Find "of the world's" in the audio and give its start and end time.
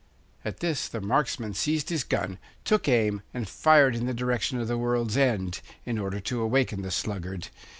4.59-5.15